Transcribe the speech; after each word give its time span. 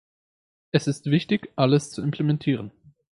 Es 0.71 0.87
ist 0.87 1.11
wichtig, 1.11 1.51
alles 1.55 1.91
zu 1.91 2.01
implementieren. 2.01 2.71